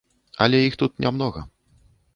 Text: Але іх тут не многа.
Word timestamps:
Але 0.45 0.61
іх 0.69 0.79
тут 0.83 0.91
не 1.07 1.15
многа. 1.17 1.47